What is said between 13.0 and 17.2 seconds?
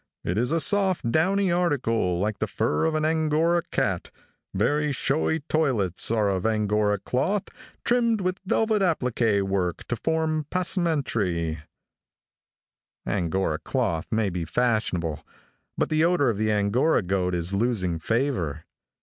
Angora cloth may be fashionable, but the odor of the Angora